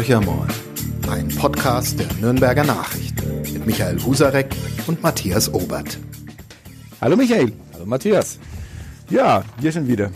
[0.00, 0.48] Horchermoin,
[1.10, 4.46] ein Podcast der Nürnberger Nachrichten mit Michael Husarek
[4.86, 5.98] und Matthias Obert.
[7.02, 7.52] Hallo Michael.
[7.74, 8.38] Hallo Matthias.
[9.10, 10.10] Ja, wir schon wieder.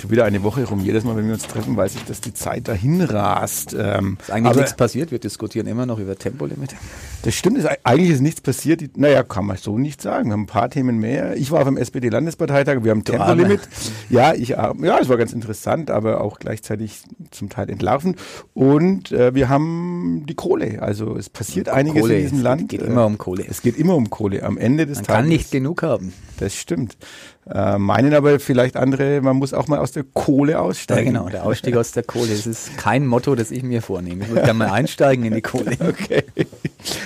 [0.00, 0.80] Schon wieder eine Woche rum.
[0.80, 3.76] Jedes Mal, wenn wir uns treffen, weiß ich, dass die Zeit dahin rast.
[3.78, 5.10] Ähm, ist eigentlich nichts passiert.
[5.10, 6.74] Wir diskutieren immer noch über Tempolimit.
[7.22, 8.96] Das stimmt, ist, eigentlich ist nichts passiert.
[8.96, 10.28] Naja, kann man so nicht sagen.
[10.28, 11.36] Wir haben ein paar Themen mehr.
[11.36, 13.60] Ich war auf dem SPD-Landesparteitag, wir haben Tempolimit.
[14.08, 18.18] Ja, ich, ja, es war ganz interessant, aber auch gleichzeitig zum Teil entlarvend.
[18.54, 20.80] Und äh, wir haben die Kohle.
[20.80, 22.16] Also es passiert um einiges Kohle.
[22.16, 22.62] in diesem Land.
[22.62, 23.44] Es geht immer um Kohle.
[23.46, 24.44] Es geht immer um Kohle.
[24.44, 25.18] Am Ende des man Tages.
[25.18, 26.14] Man kann nicht genug haben.
[26.38, 26.96] Das stimmt.
[27.48, 31.14] Äh, meinen aber vielleicht andere, man muss auch mal aus der Kohle aussteigen.
[31.14, 32.28] Ja, genau, der Ausstieg aus der Kohle.
[32.28, 34.24] Das ist kein Motto, das ich mir vornehme.
[34.24, 35.76] Ich würde gerne mal einsteigen in die Kohle.
[35.80, 36.24] Okay.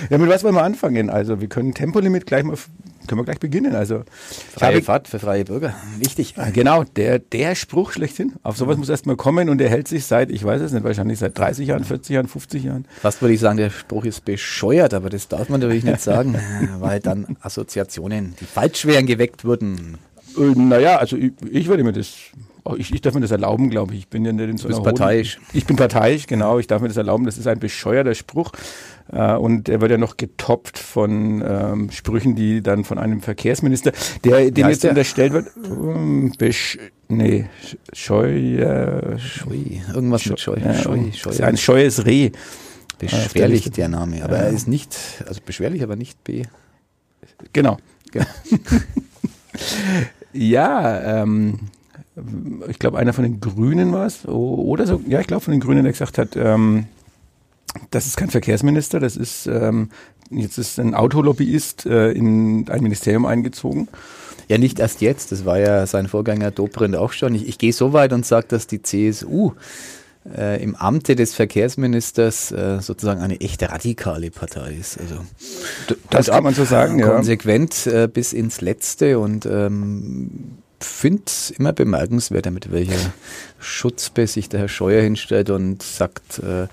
[0.09, 1.09] Ja, mit was wollen wir anfangen?
[1.09, 2.57] Also wir können Tempolimit gleich mal
[3.07, 3.75] können wir gleich beginnen.
[3.75, 4.03] Also
[4.55, 6.33] freie Fahrt für freie Bürger, wichtig.
[6.37, 8.33] Ah, genau, der der Spruch schlechthin.
[8.43, 8.81] Auf sowas mhm.
[8.81, 11.37] muss erst mal kommen und der hält sich seit, ich weiß es nicht, wahrscheinlich seit
[11.37, 12.85] 30 Jahren, 40 Jahren, 50 Jahren.
[13.01, 16.35] Fast würde ich sagen, der Spruch ist bescheuert, aber das darf man natürlich nicht sagen,
[16.79, 19.97] weil dann Assoziationen, die falsch wären, geweckt wurden.
[20.37, 22.15] Äh, naja, also ich, ich würde mir das
[22.77, 23.99] ich, ich, darf mir das erlauben, glaube ich.
[23.99, 25.39] Ich bin ja nicht in so bist parteiisch.
[25.53, 26.57] Ich bin parteiisch, genau.
[26.57, 27.25] Ich darf mir das erlauben.
[27.25, 28.53] Das ist ein bescheuerter Spruch.
[29.11, 33.91] Äh, und er wird ja noch getoppt von ähm, Sprüchen, die dann von einem Verkehrsminister,
[34.23, 34.91] der dem jetzt der?
[34.91, 37.45] unterstellt wird, ähm, besch nee,
[37.93, 39.57] scheu, äh, scheu,
[39.93, 41.29] irgendwas scheu, mit scheu, ja, scheu, scheu.
[41.29, 42.31] Ist ein scheues Reh.
[42.97, 44.43] Beschwerlich der Name, aber ja.
[44.43, 46.43] er ist nicht, also beschwerlich, aber nicht B.
[47.53, 47.77] Genau.
[48.11, 48.25] genau.
[50.35, 51.59] ja, ähm,
[52.67, 55.59] ich glaube, einer von den Grünen war es, oder so, ja, ich glaube von den
[55.59, 56.85] Grünen, der gesagt hat, ähm,
[57.91, 59.89] das ist kein Verkehrsminister, das ist, ähm,
[60.29, 63.87] jetzt ist ein Autolobbyist äh, in ein Ministerium eingezogen.
[64.47, 67.33] Ja, nicht erst jetzt, das war ja sein Vorgänger Dobrindt auch schon.
[67.35, 69.53] Ich, ich gehe so weit und sage, dass die CSU
[70.35, 74.99] äh, im Amte des Verkehrsministers äh, sozusagen eine echte radikale Partei ist.
[74.99, 75.15] Also
[76.09, 77.07] das kann man so sagen, ja.
[77.07, 83.13] Konsequent äh, bis ins Letzte und ähm, finde es immer bemerkenswert, mit welcher
[83.59, 86.67] Schutzbe sich der Herr Scheuer hinstellt und sagt, äh,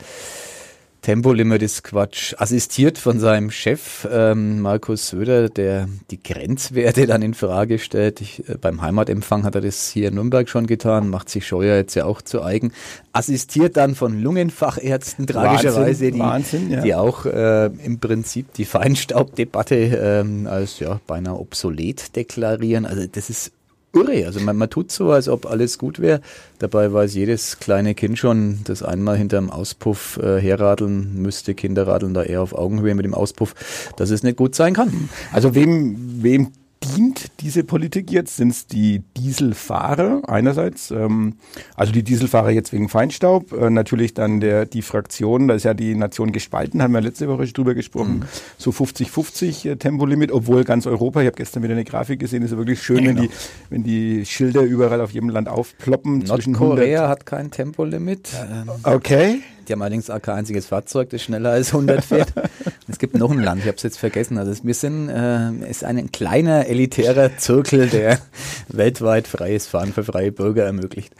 [1.02, 2.32] Tempolimit ist Quatsch.
[2.38, 8.20] Assistiert von seinem Chef ähm, Markus Söder, der die Grenzwerte dann in Frage stellt.
[8.20, 11.74] Ich, äh, beim Heimatempfang hat er das hier in Nürnberg schon getan, macht sich Scheuer
[11.74, 12.72] jetzt ja auch zu eigen.
[13.12, 16.82] Assistiert dann von Lungenfachärzten tragischerweise, die, Wahnsinn, ja.
[16.82, 22.86] die auch äh, im Prinzip die Feinstaubdebatte ähm, als ja beinahe obsolet deklarieren.
[22.86, 23.50] Also das ist
[23.94, 24.26] irre.
[24.26, 26.20] Also man, man tut so, als ob alles gut wäre.
[26.58, 31.54] Dabei weiß jedes kleine Kind schon, das einmal hinterm Auspuff äh, herradeln müsste.
[31.54, 33.54] Kinder radeln da eher auf Augenhöhe mit dem Auspuff,
[33.96, 35.08] dass es nicht gut sein kann.
[35.32, 36.52] Also wem, wem
[36.84, 38.36] dient diese Politik jetzt?
[38.36, 41.34] Sind es die Dieselfahrer einerseits, ähm,
[41.76, 45.74] also die Dieselfahrer jetzt wegen Feinstaub, äh, natürlich dann der die Fraktion, da ist ja
[45.74, 48.24] die Nation gespalten, haben wir letzte Woche schon drüber gesprochen, mhm.
[48.58, 52.50] so 50-50 äh, Tempolimit, obwohl ganz Europa, ich habe gestern wieder eine Grafik gesehen, ist
[52.50, 53.22] ja wirklich schön, ja, genau.
[53.22, 53.34] wenn, die,
[53.70, 56.20] wenn die Schilder überall auf jedem Land aufploppen.
[56.20, 58.30] Nordkorea hat kein Tempolimit.
[58.34, 59.40] Ähm, okay.
[59.66, 62.32] Die haben allerdings auch kein einziges Fahrzeug, das schneller als 100 fährt.
[62.88, 64.38] es gibt noch ein Land, ich habe es jetzt vergessen.
[64.38, 68.18] Also wir sind, äh, ist ein kleiner elitärer Zirkel, der
[68.68, 71.14] weltweit freies Fahren für freie Bürger ermöglicht.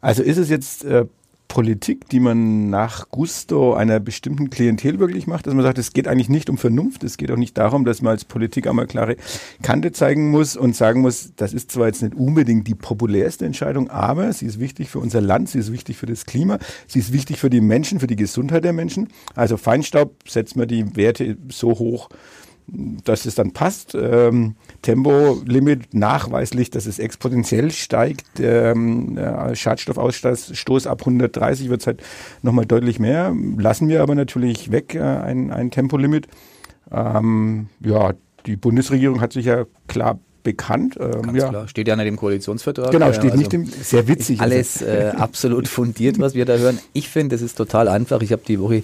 [0.00, 1.06] Also ist es jetzt äh,
[1.54, 6.08] Politik, die man nach Gusto einer bestimmten Klientel wirklich macht, dass man sagt, es geht
[6.08, 9.14] eigentlich nicht um Vernunft, es geht auch nicht darum, dass man als Politik einmal klare
[9.62, 13.88] Kante zeigen muss und sagen muss, das ist zwar jetzt nicht unbedingt die populärste Entscheidung,
[13.88, 17.12] aber sie ist wichtig für unser Land, sie ist wichtig für das Klima, sie ist
[17.12, 19.06] wichtig für die Menschen, für die Gesundheit der Menschen.
[19.36, 22.08] Also Feinstaub setzt man die Werte so hoch,
[22.66, 23.94] dass es dann passt.
[23.94, 28.38] Ähm, Tempolimit nachweislich, dass es exponentiell steigt.
[28.38, 29.18] Ähm,
[29.54, 32.02] Schadstoffausstoß ab 130 wird es halt
[32.42, 33.34] nochmal deutlich mehr.
[33.56, 36.28] Lassen wir aber natürlich weg äh, ein, ein Tempolimit.
[36.92, 38.12] Ähm, ja,
[38.44, 40.98] die Bundesregierung hat sich ja klar bekannt.
[41.00, 41.48] Ähm, Ganz ja.
[41.48, 41.66] klar.
[41.68, 42.90] Steht ja in dem Koalitionsvertrag.
[42.90, 44.42] Genau, steht also nicht im, sehr witzig.
[44.42, 46.78] Alles äh, absolut fundiert, was wir da hören.
[46.92, 48.20] Ich finde, es ist total einfach.
[48.20, 48.82] Ich habe die Woche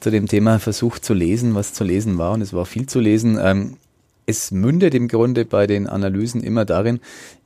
[0.00, 2.98] zu dem Thema versucht zu lesen, was zu lesen war und es war viel zu
[2.98, 3.38] lesen.
[3.38, 3.76] Ähm,
[4.26, 7.00] es mündet im Grunde bei den Analysen immer darin,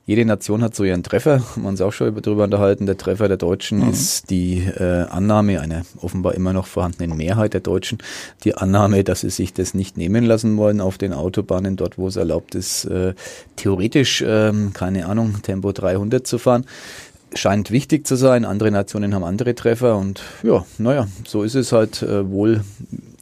[0.09, 2.87] jede Nation hat so ihren Treffer, haben wir uns auch schon darüber unterhalten.
[2.87, 3.91] Der Treffer der Deutschen mhm.
[3.91, 7.99] ist die äh, Annahme einer offenbar immer noch vorhandenen Mehrheit der Deutschen,
[8.43, 12.07] die Annahme, dass sie sich das nicht nehmen lassen wollen auf den Autobahnen, dort wo
[12.07, 13.13] es erlaubt ist, äh,
[13.55, 16.65] theoretisch, äh, keine Ahnung, Tempo 300 zu fahren
[17.35, 18.43] scheint wichtig zu sein.
[18.43, 22.61] Andere Nationen haben andere Treffer und ja, naja, so ist es halt äh, wohl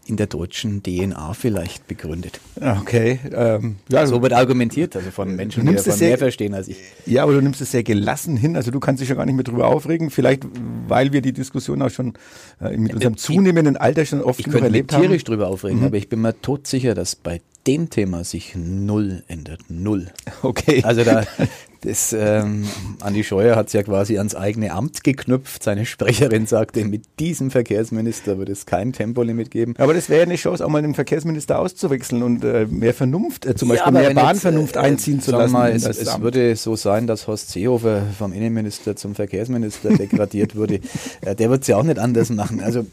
[0.08, 2.40] in der deutschen DNA vielleicht begründet.
[2.60, 3.20] Okay.
[3.32, 6.78] Ähm, ja, so wird argumentiert, also von Menschen, die davon sehr, mehr verstehen als ich.
[7.06, 9.36] Ja, aber du nimmst es sehr gelassen hin, also du kannst dich ja gar nicht
[9.36, 10.10] mehr drüber aufregen.
[10.10, 10.44] Vielleicht,
[10.88, 12.14] weil wir die Diskussion auch schon
[12.62, 15.26] äh, mit unserem zunehmenden Alter schon oft ich könnte erlebt mich tierisch haben.
[15.28, 19.60] drüber aufregen, aber ich bin mir todsicher, dass bei dem Thema sich null ändert.
[19.68, 20.08] Null.
[20.42, 20.82] Okay.
[20.84, 21.24] Also da,
[21.82, 22.68] das, ähm,
[23.00, 25.64] Andi Scheuer hat es ja quasi ans eigene Amt geknüpft.
[25.64, 29.76] Seine Sprecherin sagte, mit diesem Verkehrsminister wird es kein Tempolimit geben.
[29.78, 33.46] aber das wäre ja eine Chance, auch mal den Verkehrsminister auszuwechseln und äh, mehr Vernunft,
[33.46, 35.54] äh, zum Beispiel aber mehr wenn jetzt, Bahnvernunft äh, einziehen zu lassen.
[35.54, 40.80] Mal, es, es würde so sein, dass Horst Seehofer vom Innenminister zum Verkehrsminister degradiert wurde.
[41.22, 42.62] Äh, Der wird es ja auch nicht anders machen.
[42.62, 42.86] Also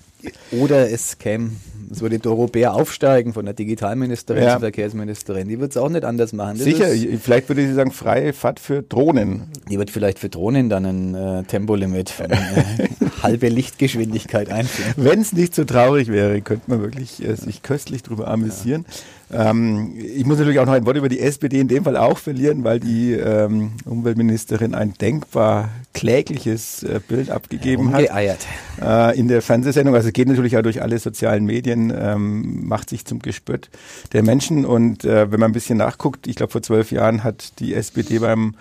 [0.51, 1.51] oder es käme,
[1.95, 4.51] es würde Doro Bär aufsteigen von der Digitalministerin Ja.
[4.53, 5.49] zur Verkehrsministerin.
[5.49, 6.57] Die wird es auch nicht anders machen.
[6.59, 6.87] Das Sicher,
[7.21, 9.45] vielleicht würde sie sagen, freie Fahrt für Drohnen.
[9.71, 12.37] die wird vielleicht für Drohnen dann ein äh, Tempolimit von äh,
[13.25, 14.93] halbe Lichtgeschwindigkeit einführen.
[14.97, 18.85] Wenn es nicht so traurig wäre, könnte man wirklich äh, sich köstlich drüber amüsieren.
[19.33, 22.19] Ähm, ich muss natürlich auch noch ein Wort über die SPD in dem Fall auch
[22.19, 28.47] verlieren, weil die ähm, Umweltministerin ein denkbar klägliches äh, Bild abgegeben hat Umgeeiert.
[28.81, 29.95] äh, in der Fernsehsendung.
[29.95, 33.71] Also es geht natürlich auch durch alle sozialen Medien, ähm, macht sich zum Gespött
[34.13, 34.65] der Menschen.
[34.65, 38.19] Und äh, wenn man ein bisschen nachguckt, ich glaube vor zwölf Jahren hat die SPD
[38.19, 38.55] beim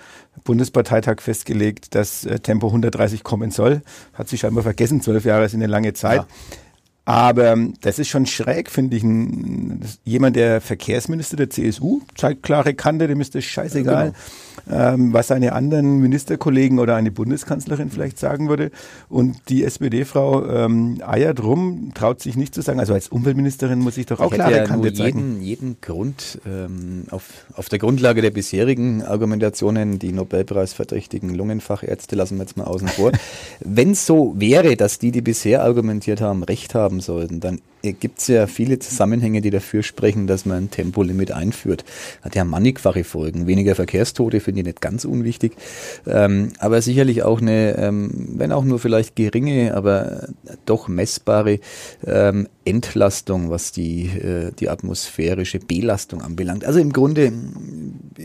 [0.44, 3.82] Bundesparteitag festgelegt, dass äh, Tempo 130 kommen soll.
[4.14, 6.22] Hat sich scheinbar vergessen, zwölf Jahre sind eine lange Zeit.
[6.22, 6.28] Ja.
[7.06, 9.04] Aber das ist schon schräg, finde ich.
[10.06, 14.14] Jemand, der Verkehrsminister der CSU, zeigt klare Kante, dem ist das scheißegal,
[14.72, 18.72] ähm, was seine anderen Ministerkollegen oder eine Bundeskanzlerin vielleicht sagen würde.
[19.10, 22.80] Und die SPD-Frau ähm, eiert rum, traut sich nicht zu sagen.
[22.80, 25.42] Also als Umweltministerin muss ich doch auch Ich klare ja Kante zeigen.
[25.42, 27.24] jeden, jeden Grund ähm, auf,
[27.54, 33.12] auf der Grundlage der bisherigen Argumentationen, die Nobelpreisverdächtigen Lungenfachärzte lassen wir jetzt mal außen vor.
[33.60, 38.20] Wenn es so wäre, dass die, die bisher argumentiert haben, recht haben sollten, dann gibt
[38.20, 41.84] es ja viele Zusammenhänge, die dafür sprechen, dass man ein Tempolimit einführt.
[42.22, 43.46] Hat ja mannigfache Folgen.
[43.46, 45.54] Weniger Verkehrstote finde ich nicht ganz unwichtig,
[46.08, 50.30] ähm, aber sicherlich auch eine, ähm, wenn auch nur vielleicht geringe, aber
[50.66, 51.60] doch messbare
[52.08, 56.64] ähm, Entlastung, was die, äh, die atmosphärische Belastung anbelangt.
[56.64, 57.34] Also im Grunde,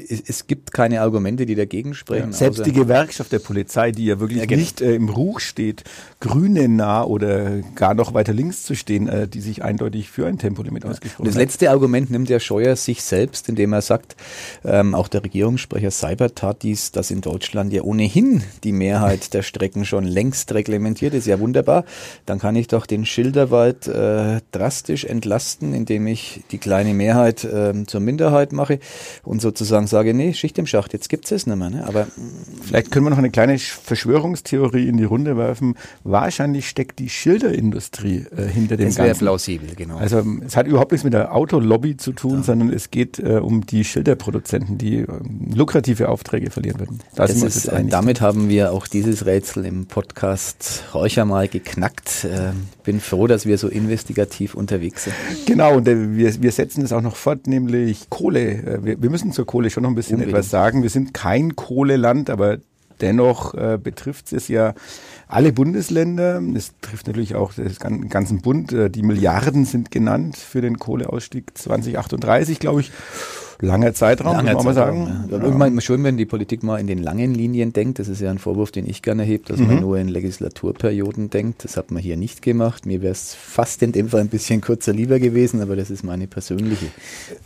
[0.08, 2.32] es, es gibt keine Argumente, die dagegen sprechen.
[2.32, 4.60] Selbst außer- die Gewerkschaft der Polizei, die ja wirklich Ja, genau.
[4.60, 5.82] nicht äh, im Ruch steht,
[6.20, 10.38] Grüne nah oder gar noch weiter links zu stehen, äh, die sich eindeutig für ein
[10.38, 11.40] Tempolimit Und ausgesprochen das hat.
[11.42, 14.16] letzte Argument nimmt der Scheuer sich selbst, indem er sagt,
[14.64, 19.42] ähm, auch der Regierungssprecher Seibert tat dies, dass in Deutschland ja ohnehin die Mehrheit der
[19.42, 21.26] Strecken schon längst reglementiert ist.
[21.26, 21.84] Ja, wunderbar.
[22.26, 27.88] Dann kann ich doch den Schilderwald äh, drastisch entlasten, indem ich die kleine Mehrheit ähm,
[27.88, 28.78] zur Minderheit mache
[29.24, 31.70] und sozusagen sage, nee, Schicht im Schacht, jetzt gibt's es nicht mehr.
[31.70, 31.84] Ne?
[31.86, 32.06] Aber
[32.62, 35.74] Vielleicht können wir noch eine kleine Sch- Verschwörungstheorie in die Runde werfen.
[36.04, 39.08] Wahrscheinlich steckt die Schilderindustrie äh, hinter dem das Ganzen.
[39.38, 39.96] Plausibel, genau.
[39.98, 43.64] Also es hat überhaupt nichts mit der Autolobby zu tun, sondern es geht äh, um
[43.66, 47.00] die Schilderproduzenten, die ähm, lukrative Aufträge verlieren würden.
[47.14, 52.24] Da Das ist, äh, damit haben wir auch dieses Rätsel im Podcast Räucher mal geknackt.
[52.24, 52.52] Äh,
[52.84, 55.14] bin froh, dass wir so investigativ unterwegs sind.
[55.46, 58.40] Genau, und äh, wir, wir setzen es auch noch fort, nämlich Kohle.
[58.50, 60.36] Äh, Wir, wir müssen zur Kohle schon noch ein bisschen Unbedingt.
[60.36, 60.82] etwas sagen.
[60.82, 62.58] Wir sind kein Kohleland, aber
[63.00, 64.74] dennoch äh, betrifft es ja
[65.26, 66.42] alle Bundesländer.
[66.54, 68.72] Es trifft natürlich auch den ganzen Bund.
[68.72, 72.92] Äh, die Milliarden sind genannt für den Kohleausstieg 2038, glaube ich.
[73.60, 75.24] Langer Zeitraum, Langer muss man mal Zeitraum, sagen.
[75.30, 75.36] ja.
[75.36, 77.98] Aber Irgendwann schön, wenn die Politik mal in den langen Linien denkt.
[77.98, 79.66] Das ist ja ein Vorwurf, den ich gerne hebe, dass Mhm.
[79.66, 81.64] man nur in Legislaturperioden denkt.
[81.64, 82.86] Das hat man hier nicht gemacht.
[82.86, 86.04] Mir wäre es fast in dem Fall ein bisschen kürzer lieber gewesen, aber das ist
[86.04, 86.86] meine persönliche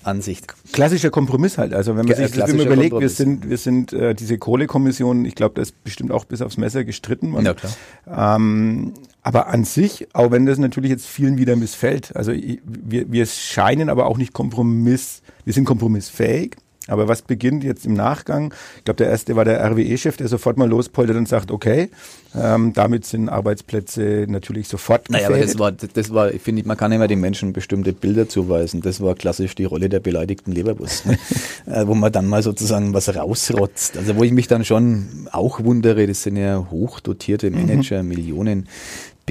[0.03, 0.53] Ansicht.
[0.73, 1.73] Klassischer Kompromiss halt.
[1.75, 5.35] Also wenn man sich das immer überlegt, wir sind, wir sind äh, diese Kohlekommission, ich
[5.35, 7.33] glaube, das ist bestimmt auch bis aufs Messer gestritten.
[7.33, 7.47] worden.
[7.47, 8.37] Ja, klar.
[8.37, 13.27] Ähm, aber an sich, auch wenn das natürlich jetzt vielen wieder missfällt, also wir, wir
[13.27, 16.57] scheinen aber auch nicht Kompromiss, wir sind kompromissfähig.
[16.89, 18.53] Aber was beginnt jetzt im Nachgang?
[18.79, 21.91] Ich glaube, der erste war der RWE-Chef, der sofort mal lospoltert und sagt, okay,
[22.35, 25.55] ähm, damit sind Arbeitsplätze natürlich sofort Naja, aber gefährdet.
[25.55, 28.81] das war, das war, ich finde, man kann immer den Menschen bestimmte Bilder zuweisen.
[28.81, 31.19] Das war klassisch die Rolle der beleidigten Leberwurst, ne?
[31.67, 33.97] äh, wo man dann mal sozusagen was rausrotzt.
[33.97, 38.03] Also wo ich mich dann schon auch wundere, das sind ja hochdotierte Manager,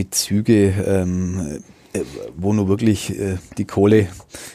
[0.01, 2.01] Millionenbezüge, ähm, äh,
[2.37, 4.07] wo nur wirklich äh, die Kohle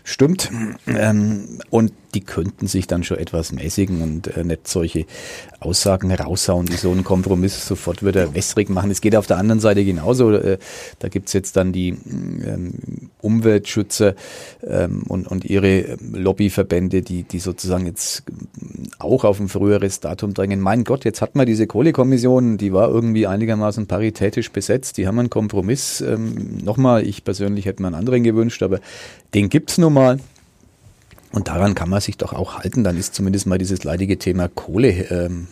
[0.04, 0.50] stimmt.
[0.86, 5.04] Ähm, und die könnten sich dann schon etwas mäßigen und äh, nicht solche
[5.60, 8.90] Aussagen raushauen, die so einen Kompromiss sofort wieder wässrig machen.
[8.90, 10.32] Es geht auf der anderen Seite genauso.
[10.32, 10.58] Äh,
[10.98, 14.14] da gibt's jetzt dann die ähm, Umweltschützer
[14.66, 18.22] ähm, und, und ihre Lobbyverbände, die, die sozusagen jetzt
[18.98, 20.60] auch auf ein früheres Datum drängen.
[20.60, 24.96] Mein Gott, jetzt hat man diese Kohlekommission, die war irgendwie einigermaßen paritätisch besetzt.
[24.96, 26.00] Die haben einen Kompromiss.
[26.00, 28.80] Ähm, Nochmal, ich persönlich hätte mir einen anderen gewünscht, aber
[29.34, 30.18] den gibt's nun mal.
[31.32, 32.84] Und daran kann man sich doch auch halten.
[32.84, 35.48] Dann ist zumindest mal dieses leidige Thema Kohle ähm,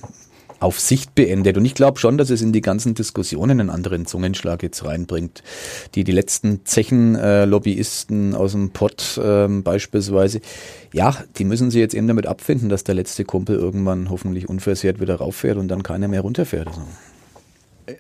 [0.65, 1.59] auf Sicht beendet.
[1.59, 5.43] Und ich glaube schon, dass es in die ganzen Diskussionen einen anderen Zungenschlag jetzt reinbringt.
[5.95, 10.41] Die, die letzten Zechen-Lobbyisten äh, aus dem Pott äh, beispielsweise,
[10.93, 15.01] ja, die müssen sich jetzt eben damit abfinden, dass der letzte Kumpel irgendwann hoffentlich unversehrt
[15.01, 16.69] wieder rauffährt und dann keiner mehr runterfährt.
[16.69, 16.83] Also.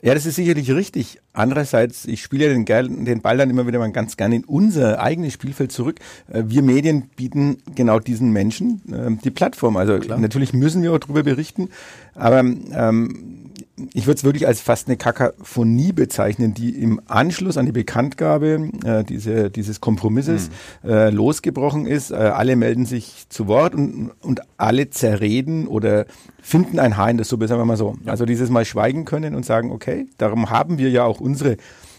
[0.03, 1.21] Ja, das ist sicherlich richtig.
[1.33, 5.35] Andererseits, ich spiele den, den Ball dann immer wieder mal ganz gerne in unser eigenes
[5.35, 6.01] Spielfeld zurück.
[6.33, 9.77] Äh, wir Medien bieten genau diesen Menschen äh, die Plattform.
[9.77, 10.19] Also Klar.
[10.19, 11.69] natürlich müssen wir auch darüber berichten,
[12.15, 13.44] aber ähm,
[13.93, 18.71] ich würde es wirklich als fast eine Kakaphonie bezeichnen, die im Anschluss an die Bekanntgabe
[18.85, 20.51] äh, diese, dieses Kompromisses
[20.83, 20.91] mhm.
[20.91, 22.13] äh, losgebrochen ist.
[22.13, 26.07] Äh, alle melden sich zu Wort und, und alle zerreden oder
[26.41, 27.97] finden ein Haar in der Suppe, sagen wir mal so.
[28.05, 28.13] Ja.
[28.13, 31.57] Also dieses Mal schweigen können und sagen, okay, darum haben wir ja auch unsere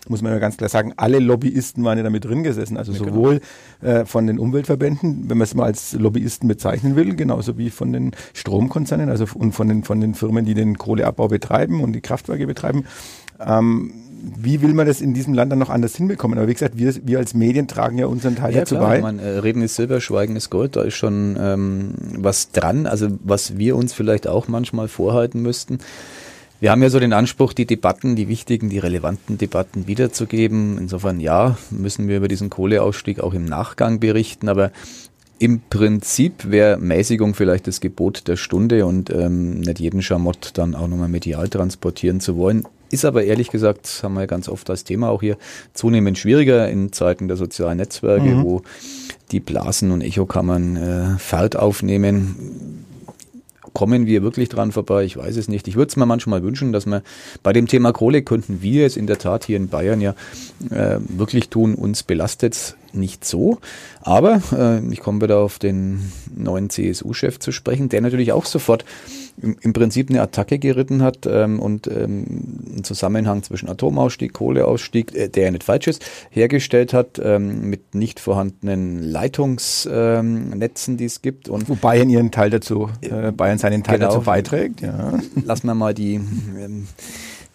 [0.10, 2.78] muss man ja ganz klar sagen, alle Lobbyisten waren ja damit drin gesessen.
[2.78, 3.12] Also ja, genau.
[3.12, 3.42] sowohl
[3.82, 3.94] genau.
[3.94, 7.94] äh, von den Umweltverbänden, wenn man es mal als Lobbyisten bezeichnen will, genauso wie von
[7.94, 12.02] den Stromkonzernen, also und von den, von den Firmen, die den Kohleabbau betreiben und die
[12.02, 12.86] Kraftwerke betreiben.
[13.40, 13.94] Ähm,
[14.38, 16.38] wie will man das in diesem Land dann noch anders hinbekommen?
[16.38, 19.02] Aber wie gesagt, wir, wir als Medien tragen ja unseren Teil ja, dazu klar, bei.
[19.02, 22.88] Man, äh, Reden ist Silber, Schweigen ist Gold, da ist schon ähm, was dran.
[22.88, 25.80] Also was wir uns vielleicht auch manchmal vorhalten müssten,
[26.66, 30.80] wir haben ja so den Anspruch, die Debatten, die wichtigen, die relevanten Debatten wiederzugeben.
[30.80, 34.72] Insofern ja, müssen wir über diesen Kohleausstieg auch im Nachgang berichten, aber
[35.38, 40.74] im Prinzip wäre Mäßigung vielleicht das Gebot der Stunde und ähm, nicht jeden Schamott dann
[40.74, 42.68] auch nochmal medial transportieren zu wollen.
[42.90, 45.38] Ist aber ehrlich gesagt, haben wir ja ganz oft als Thema auch hier,
[45.76, 48.44] zunehmend schwieriger in Zeiten der sozialen Netzwerke, mhm.
[48.44, 48.64] wo
[49.32, 52.65] die Blasen und Echokammern äh, Fahrt aufnehmen
[53.76, 55.04] kommen wir wirklich dran vorbei?
[55.04, 55.68] Ich weiß es nicht.
[55.68, 57.04] Ich würde es mir manchmal wünschen, dass wir
[57.44, 60.16] bei dem Thema Kohle könnten wir es in der Tat hier in Bayern ja
[60.72, 61.76] äh, wirklich tun.
[61.76, 63.60] Uns belastet nicht so.
[64.02, 68.86] Aber äh, ich komme wieder auf den neuen CSU-Chef zu sprechen, der natürlich auch sofort
[69.42, 75.14] im, im Prinzip eine Attacke geritten hat ähm, und ähm, einen Zusammenhang zwischen Atomausstieg, Kohleausstieg,
[75.16, 81.06] äh, der ja nicht falsch ist, hergestellt hat ähm, mit nicht vorhandenen Leitungsnetzen, ähm, die
[81.06, 81.50] es gibt.
[81.50, 84.82] Und Wo Bayern ihren Teil dazu, äh, Bayern seinen Teil genau, dazu beiträgt.
[84.82, 85.20] Ja.
[85.44, 86.88] Lassen wir mal die ähm,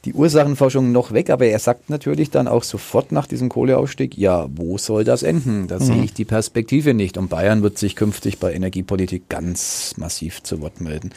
[0.04, 4.46] die Ursachenforschung noch weg, aber er sagt natürlich dann auch sofort nach diesem Kohleausstieg, ja,
[4.50, 5.66] wo soll das enden?
[5.68, 5.84] Da mhm.
[5.84, 7.18] sehe ich die Perspektive nicht.
[7.18, 11.10] Und Bayern wird sich künftig bei Energiepolitik ganz massiv zu Wort melden.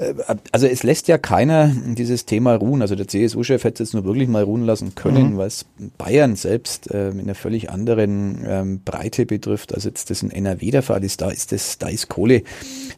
[0.00, 0.14] Äh,
[0.52, 2.82] also es lässt ja keiner dieses Thema ruhen.
[2.82, 5.38] Also der CSU-Chef hätte es jetzt nur wirklich mal ruhen lassen können, mhm.
[5.38, 5.66] weil es
[5.98, 10.70] Bayern selbst äh, in einer völlig anderen ähm, Breite betrifft, als jetzt das in NRW
[10.70, 11.20] der Fall ist.
[11.20, 12.42] Da ist das, da ist Kohle.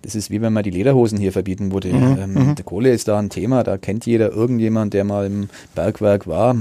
[0.02, 1.92] Das ist wie wenn man die Lederhosen hier verbieten würde.
[1.92, 2.18] Mhm.
[2.20, 2.54] Ähm, mhm.
[2.54, 3.64] der Kohle ist da ein Thema.
[3.64, 6.56] Da kennt jeder irgendjemand, der mal im Bergwerk war.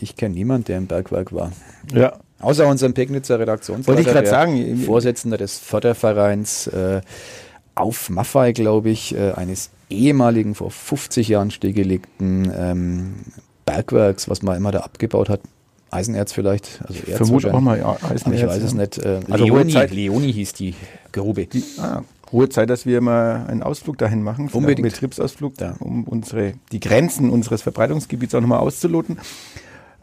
[0.00, 1.52] Ich kenne niemand, der im Bergwerk war.
[1.92, 2.18] Ja.
[2.40, 6.66] Außer unserem Pegnitzer Redaktionsleiter, Wollte ich gerade sagen, Vorsitzender des Fördervereins.
[6.66, 7.02] Äh,
[7.74, 13.14] auf Maffei, glaube ich, äh, eines ehemaligen, vor 50 Jahren stillgelegten ähm,
[13.66, 15.40] Bergwerks, was man immer da abgebaut hat.
[15.90, 18.40] Eisenerz vielleicht, also Erz Vermute auch mal ja, Eisenerz.
[18.40, 18.98] ich weiß es nicht.
[18.98, 20.74] Äh, also Leoni, Leoni hieß die
[21.12, 21.46] Grube.
[21.46, 22.02] Die, ah,
[22.32, 24.78] hohe Zeit, dass wir mal einen Ausflug dahin machen, Unbedingt.
[24.78, 25.76] einen Betriebsausflug, ja.
[25.78, 29.18] um unsere, die Grenzen unseres Verbreitungsgebiets auch nochmal auszuloten.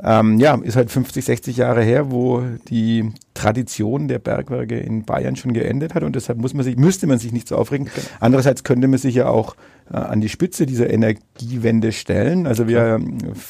[0.02, 5.36] Ähm, ja, ist halt 50, 60 Jahre her, wo die Tradition der Bergwerke in Bayern
[5.36, 7.88] schon geendet hat und deshalb muss man sich, müsste man sich nicht so aufregen.
[7.94, 8.08] Genau.
[8.20, 9.56] Andererseits könnte man sich ja auch
[9.92, 12.48] äh, an die Spitze dieser Energiewende stellen.
[12.48, 13.00] Also wir,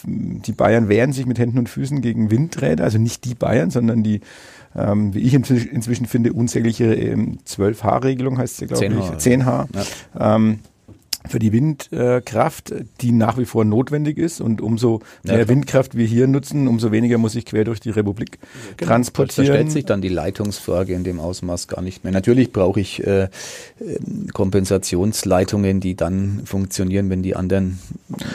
[0.05, 4.03] die Bayern wehren sich mit Händen und Füßen gegen Windräder, also nicht die Bayern, sondern
[4.03, 4.21] die
[4.75, 8.91] ähm, wie ich inzwischen finde, unsägliche ähm, 12H-Regelung heißt sie, glaube ich.
[8.91, 9.67] 10H.
[9.73, 10.35] Ja.
[10.35, 10.59] Ähm,
[11.27, 14.39] für die Windkraft, die nach wie vor notwendig ist.
[14.39, 17.89] Und umso mehr ja, Windkraft wir hier nutzen, umso weniger muss ich quer durch die
[17.89, 18.39] Republik
[18.77, 19.47] genau, transportieren.
[19.47, 22.13] Da stellt sich dann die Leitungsfrage in dem Ausmaß gar nicht mehr.
[22.13, 23.27] Natürlich brauche ich äh,
[24.33, 27.79] Kompensationsleitungen, die dann funktionieren, wenn die anderen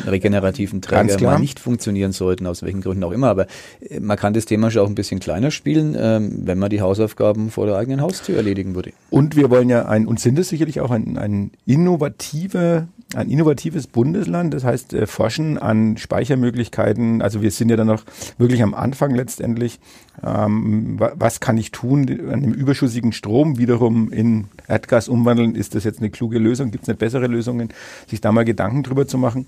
[0.06, 3.28] regenerativen Träger mal nicht funktionieren sollten, aus welchen Gründen auch immer.
[3.28, 3.46] Aber
[3.80, 6.82] äh, man kann das Thema schon auch ein bisschen kleiner spielen, äh, wenn man die
[6.82, 8.92] Hausaufgaben vor der eigenen Haustür erledigen würde.
[9.08, 12.73] Und wir wollen ja ein, und sind es sicherlich auch ein, ein innovativer
[13.14, 17.22] ein innovatives Bundesland, das heißt äh, forschen an Speichermöglichkeiten.
[17.22, 18.04] Also wir sind ja dann noch
[18.38, 19.78] wirklich am Anfang letztendlich.
[20.22, 25.54] Ähm, was kann ich tun, an dem überschüssigen Strom wiederum in Erdgas umwandeln?
[25.54, 26.70] Ist das jetzt eine kluge Lösung?
[26.70, 27.68] Gibt es nicht bessere Lösungen?
[28.08, 29.46] Sich da mal Gedanken drüber zu machen.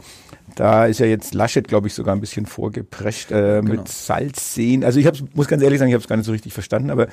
[0.56, 3.74] Da ist ja jetzt Laschet, glaube ich, sogar ein bisschen vorgeprescht äh, genau.
[3.74, 4.84] mit Salzseen.
[4.84, 6.90] Also ich hab's, muss ganz ehrlich sagen, ich habe es gar nicht so richtig verstanden,
[6.90, 7.08] aber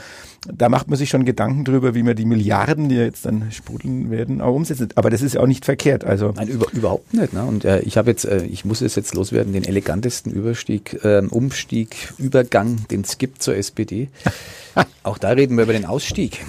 [0.48, 4.10] da macht man sich schon Gedanken drüber, wie man die Milliarden, die jetzt dann sprudeln
[4.10, 4.88] werden, auch umsetzen.
[4.96, 6.06] Aber das ist ja auch nicht verkehrt.
[6.06, 7.34] Also Nein, über, überhaupt nicht.
[7.34, 7.44] Ne?
[7.44, 11.22] Und äh, ich habe jetzt, äh, ich muss es jetzt loswerden, den elegantesten Überstieg, äh,
[11.30, 14.08] Umstieg, Übergang, den es gibt zur SPD.
[15.04, 16.44] Auch da reden wir über den Ausstieg.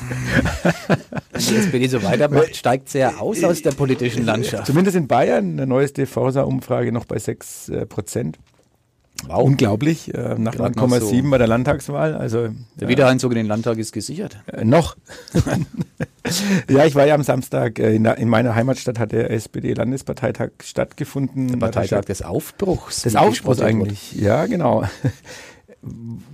[1.32, 4.66] Wenn die SPD so weitermacht, steigt sie ja aus aus der politischen Landschaft.
[4.66, 8.38] Zumindest in Bayern, eine neueste Forsa-Umfrage noch bei 6 äh, Prozent.
[9.26, 9.42] Wow.
[9.44, 12.14] Unglaublich, äh, nach 9,7 so bei der Landtagswahl.
[12.14, 14.36] Also, der Wiedereinzug in den Landtag ist gesichert.
[14.46, 14.96] Äh, noch.
[16.68, 20.50] ja, ich war ja am Samstag äh, in, der, in, meiner Heimatstadt hat der SPD-Landesparteitag
[20.62, 21.48] stattgefunden.
[21.48, 23.02] Der Parteitag des Aufbruchs.
[23.02, 24.84] Des Aufbruchs eigentlich, ja genau.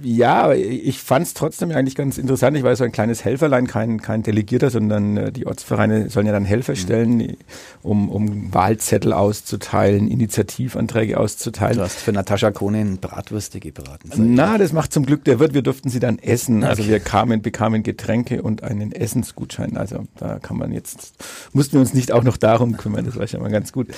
[0.02, 2.56] Ja, ich fand es trotzdem eigentlich ganz interessant.
[2.56, 6.32] Ich war so ein kleines Helferlein, kein, kein Delegierter, sondern äh, die Ortsvereine sollen ja
[6.32, 6.76] dann Helfer mhm.
[6.76, 7.36] stellen,
[7.82, 11.76] um, um Wahlzettel auszuteilen, Initiativanträge auszuteilen.
[11.76, 14.10] Du hast für Natascha Kohnen Bratwürste gebraten.
[14.16, 15.52] Na, das macht zum Glück der Wirt.
[15.52, 16.64] Wir durften sie dann essen.
[16.64, 19.76] Also wir kamen, bekamen Getränke und einen Essensgutschein.
[19.76, 21.12] Also da kann man jetzt,
[21.52, 23.04] mussten wir uns nicht auch noch darum kümmern.
[23.04, 23.88] Das war schon mal ganz gut.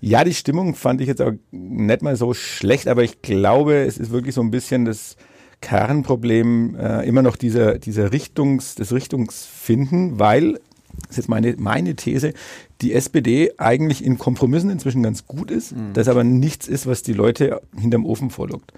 [0.00, 3.98] Ja, die Stimmung fand ich jetzt auch nicht mal so schlecht, aber ich glaube, es
[3.98, 5.16] ist wirklich so ein bisschen das
[5.60, 10.54] Kernproblem äh, immer noch dieser, dieser Richtungs, das Richtungsfinden, weil
[11.02, 12.32] das ist jetzt meine, meine These,
[12.80, 15.92] die SPD eigentlich in Kompromissen inzwischen ganz gut ist, mhm.
[15.92, 18.72] das aber nichts ist, was die Leute hinterm Ofen vorlockt.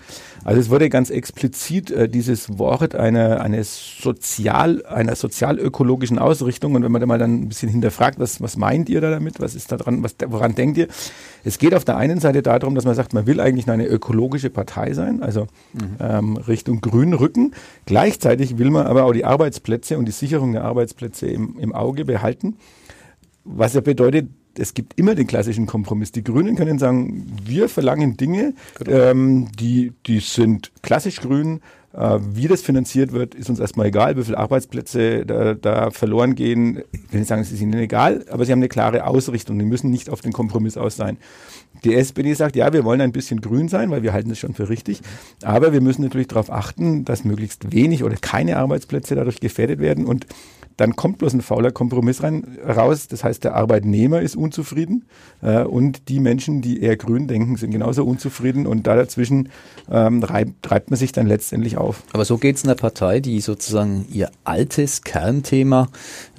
[0.45, 6.83] Also es wurde ganz explizit äh, dieses Wort einer, eines sozial, einer sozialökologischen Ausrichtung und
[6.83, 9.55] wenn man da mal dann ein bisschen hinterfragt, was, was meint ihr da damit, was
[9.55, 10.89] ist da dran, was, woran denkt ihr?
[11.45, 14.51] Es geht auf der einen Seite darum, dass man sagt, man will eigentlich eine ökologische
[14.51, 15.97] Partei sein, also mhm.
[16.01, 17.53] ähm, Richtung Grün rücken.
[17.87, 22.05] Gleichzeitig will man aber auch die Arbeitsplätze und die Sicherung der Arbeitsplätze im, im Auge
[22.05, 22.57] behalten.
[23.45, 26.13] Was ja bedeutet, es gibt immer den klassischen Kompromiss.
[26.13, 28.91] Die Grünen können sagen, wir verlangen Dinge, genau.
[28.91, 31.61] ähm, die, die sind klassisch grün.
[31.95, 36.35] Äh, wie das finanziert wird, ist uns erstmal egal, wie viele Arbeitsplätze da, da verloren
[36.35, 36.83] gehen.
[36.93, 39.59] Ich will nicht sagen, es ist ihnen egal, aber sie haben eine klare Ausrichtung.
[39.59, 41.19] Die müssen nicht auf den Kompromiss aus sein.
[41.85, 44.55] Die SPD sagt, ja, wir wollen ein bisschen grün sein, weil wir halten es schon
[44.55, 45.01] für richtig.
[45.43, 50.07] Aber wir müssen natürlich darauf achten, dass möglichst wenig oder keine Arbeitsplätze dadurch gefährdet werden.
[50.07, 50.27] Und
[50.77, 53.09] dann kommt bloß ein fauler Kompromiss rein, raus.
[53.09, 55.05] Das heißt, der Arbeitnehmer ist unzufrieden
[55.43, 59.51] äh, und die Menschen, die eher grün denken, sind genauso unzufrieden und da dazwischen
[59.91, 62.03] ähm, reibt, treibt man sich dann letztendlich auf.
[62.13, 65.89] Aber so geht es einer Partei, die sozusagen ihr altes Kernthema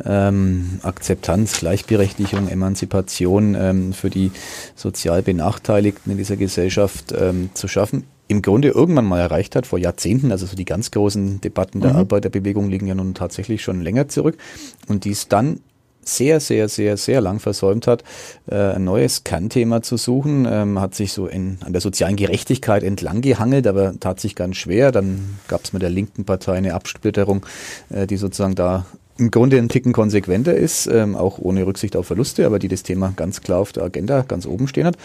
[0.03, 4.31] ähm, Akzeptanz, Gleichberechtigung, Emanzipation ähm, für die
[4.75, 9.79] sozial Benachteiligten in dieser Gesellschaft ähm, zu schaffen, im Grunde irgendwann mal erreicht hat, vor
[9.79, 11.99] Jahrzehnten, also so die ganz großen Debatten der mhm.
[11.99, 14.37] Arbeiterbewegung liegen ja nun tatsächlich schon länger zurück
[14.87, 15.59] und dies dann
[16.09, 18.03] sehr, sehr, sehr, sehr lang versäumt hat,
[18.49, 22.83] äh, ein neues Kernthema zu suchen, ähm, hat sich so in, an der sozialen Gerechtigkeit
[22.83, 24.91] entlang gehangelt, aber tat sich ganz schwer.
[24.91, 27.45] Dann gab es mit der linken Partei eine Absplitterung,
[27.89, 28.85] äh, die sozusagen da
[29.17, 32.83] im Grunde ein Ticken konsequenter ist, ähm, auch ohne Rücksicht auf Verluste, aber die das
[32.83, 34.97] Thema ganz klar auf der Agenda ganz oben stehen hat.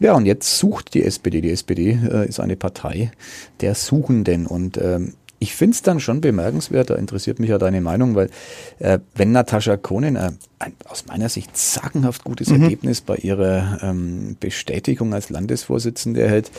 [0.00, 1.40] Ja, und jetzt sucht die SPD.
[1.40, 3.12] Die SPD äh, ist eine Partei
[3.60, 7.82] der Suchenden und ähm, ich finde es dann schon bemerkenswert, da interessiert mich ja deine
[7.82, 8.30] Meinung, weil
[8.78, 12.62] äh, wenn Natascha Kohnen äh, ein aus meiner Sicht sagenhaft gutes mhm.
[12.62, 16.50] Ergebnis bei ihrer ähm, Bestätigung als Landesvorsitzende erhält,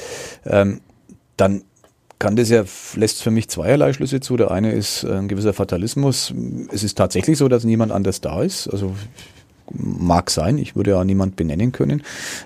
[0.45, 0.81] ähm,
[1.35, 1.63] dann
[2.19, 2.63] kann das ja,
[2.95, 4.37] lässt für mich zweierlei Schlüsse zu.
[4.37, 6.31] Der eine ist äh, ein gewisser Fatalismus.
[6.71, 8.67] Es ist tatsächlich so, dass niemand anders da ist.
[8.67, 8.93] Also
[9.71, 12.03] mag sein, ich würde ja niemand benennen können.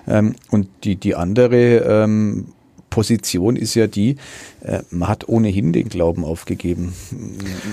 [0.08, 2.46] Ähm, und die, die andere ähm,
[2.90, 4.16] Position ist ja die,
[4.62, 6.92] äh, man hat ohnehin den Glauben aufgegeben,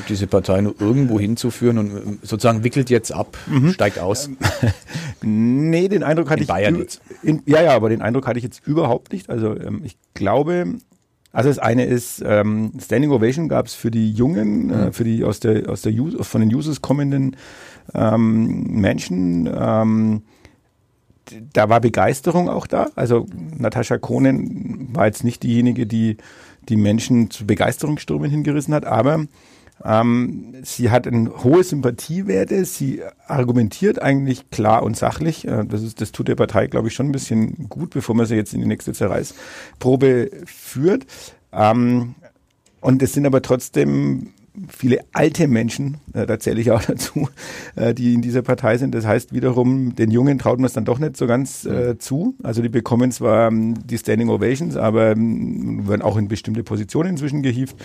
[0.08, 3.72] diese Partei nur irgendwo hinzuführen und äh, sozusagen wickelt jetzt ab, mhm.
[3.72, 4.30] steigt aus.
[5.22, 6.48] nee, den Eindruck hatte in ich.
[6.48, 7.02] Bayern jetzt.
[7.24, 9.30] In, ja, ja, aber den Eindruck hatte ich jetzt überhaupt nicht.
[9.30, 10.78] Also ähm, ich glaube,
[11.32, 14.94] also das eine ist, ähm, Standing Ovation gab es für die Jungen, äh, mhm.
[14.94, 17.36] für die aus der, aus der von den Users kommenden
[17.94, 19.50] ähm, Menschen.
[19.54, 20.22] Ähm,
[21.54, 22.90] da war Begeisterung auch da.
[22.96, 23.26] Also
[23.58, 26.18] Natascha Kohnen war jetzt nicht diejenige, die
[26.70, 29.26] die Menschen zu Begeisterungsstürmen hingerissen hat, aber
[29.84, 35.48] ähm, sie hat eine hohe Sympathiewerte, sie argumentiert eigentlich klar und sachlich.
[35.48, 38.26] Äh, das, ist, das tut der Partei, glaube ich, schon ein bisschen gut, bevor man
[38.26, 41.06] sie jetzt in die nächste Zerreißprobe führt.
[41.54, 42.16] Ähm,
[42.82, 44.34] und es sind aber trotzdem
[44.70, 47.30] viele alte Menschen, äh, da zähle ich auch dazu,
[47.76, 48.96] äh, die in dieser Partei sind.
[48.96, 52.36] Das heißt wiederum, den Jungen traut man es dann doch nicht so ganz äh, zu.
[52.44, 57.12] Also die bekommen zwar ähm, die Standing Ovations, aber ähm, werden auch in bestimmte Positionen
[57.12, 57.76] inzwischen gehievt.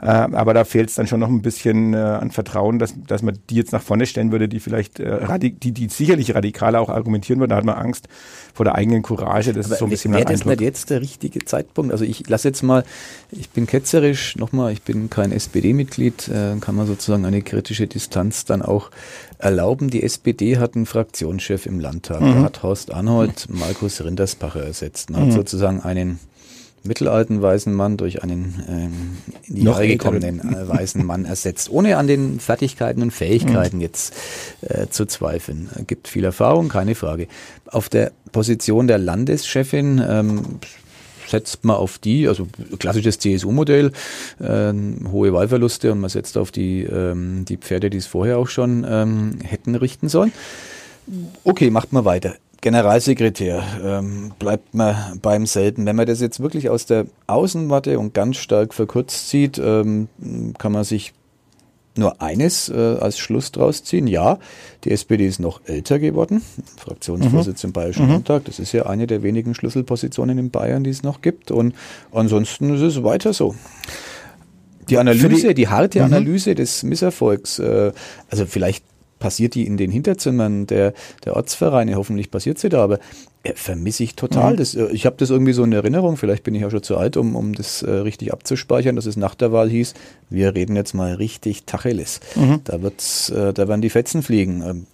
[0.00, 3.22] Äh, aber da fehlt es dann schon noch ein bisschen äh, an Vertrauen, dass, dass
[3.22, 6.88] man die jetzt nach vorne stellen würde, die vielleicht äh, die, die sicherlich radikaler auch
[6.88, 7.50] argumentieren würden.
[7.50, 8.08] Da hat man Angst
[8.54, 9.52] vor der eigenen Courage.
[9.52, 11.92] Das aber ist so ein bisschen Wäre das nicht jetzt der richtige Zeitpunkt?
[11.92, 12.84] Also ich lasse jetzt mal,
[13.30, 18.44] ich bin ketzerisch, nochmal, ich bin kein SPD-Mitglied, äh, kann man sozusagen eine kritische Distanz
[18.44, 18.90] dann auch
[19.38, 19.90] erlauben.
[19.90, 22.20] Die SPD hat einen Fraktionschef im Landtag.
[22.20, 22.34] Mhm.
[22.34, 25.10] Da hat Horst Arnold Markus Rinderspacher ersetzt.
[25.10, 25.26] Man mhm.
[25.26, 26.18] hat sozusagen einen
[26.84, 31.96] mittelalten weißen Mann durch einen ähm, in die Jahre gekommenen äh, weißen Mann ersetzt, ohne
[31.96, 33.82] an den Fertigkeiten und Fähigkeiten mhm.
[33.82, 34.14] jetzt
[34.62, 35.68] äh, zu zweifeln.
[35.86, 37.28] Gibt viel Erfahrung, keine Frage.
[37.66, 40.42] Auf der Position der Landeschefin ähm,
[41.28, 42.46] setzt man auf die, also
[42.78, 43.92] klassisches CSU-Modell,
[44.40, 44.72] äh,
[45.10, 48.86] hohe Wahlverluste und man setzt auf die, ähm, die Pferde, die es vorher auch schon
[48.88, 50.32] ähm, hätten richten sollen.
[51.44, 52.34] Okay, macht man weiter.
[52.60, 55.86] Generalsekretär, ähm, bleibt man beim selben.
[55.86, 60.08] Wenn man das jetzt wirklich aus der Außenmatte und ganz stark verkürzt sieht, ähm,
[60.58, 61.12] kann man sich
[61.98, 64.06] nur eines äh, als Schluss draus ziehen.
[64.06, 64.38] Ja,
[64.84, 66.42] die SPD ist noch älter geworden.
[66.76, 67.68] Fraktionsvorsitz mhm.
[67.68, 68.12] im Bayerischen mhm.
[68.12, 68.44] Landtag.
[68.44, 71.50] Das ist ja eine der wenigen Schlüsselpositionen in Bayern, die es noch gibt.
[71.50, 71.74] Und
[72.12, 73.54] ansonsten ist es weiter so.
[74.88, 76.06] Die Analyse, die, die, harte mhm.
[76.06, 77.92] Analyse des Misserfolgs, äh,
[78.30, 78.84] also vielleicht
[79.18, 82.98] passiert die in den Hinterzimmern der, der Ortsvereine, hoffentlich passiert sie da, aber
[83.54, 84.52] vermisse ich total.
[84.52, 84.56] Mhm.
[84.56, 86.96] Das, äh, ich habe das irgendwie so in Erinnerung, vielleicht bin ich auch schon zu
[86.96, 89.94] alt, um, um das äh, richtig abzuspeichern, dass es nach der Wahl hieß,
[90.30, 92.20] wir reden jetzt mal richtig Tacheles.
[92.34, 92.60] Mhm.
[92.64, 94.62] Da, wird's, äh, da werden die Fetzen fliegen.
[94.62, 94.86] Ähm,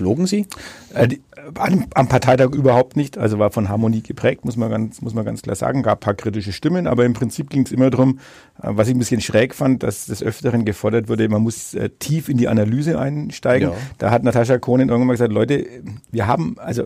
[0.00, 0.46] flogen sie?
[0.94, 1.20] Äh, die,
[1.54, 5.24] am, am, Parteitag überhaupt nicht, also war von Harmonie geprägt, muss man ganz, muss man
[5.24, 5.82] ganz klar sagen.
[5.82, 8.18] Gab ein paar kritische Stimmen, aber im Prinzip ging es immer darum,
[8.62, 11.90] äh, was ich ein bisschen schräg fand, dass des Öfteren gefordert wurde, man muss äh,
[11.90, 13.70] tief in die Analyse einsteigen.
[13.70, 13.76] Ja.
[13.98, 15.66] Da hat Natascha Kohnen irgendwann mal gesagt, Leute,
[16.10, 16.84] wir haben, also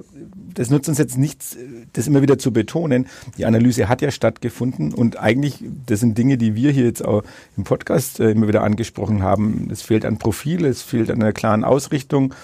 [0.55, 1.57] das nutzt uns jetzt nichts,
[1.93, 3.07] das immer wieder zu betonen.
[3.39, 7.23] Die Analyse hat ja stattgefunden und eigentlich, das sind Dinge, die wir hier jetzt auch
[7.57, 9.69] im Podcast äh, immer wieder angesprochen haben.
[9.71, 12.35] Es fehlt an Profil, es fehlt an einer klaren Ausrichtung.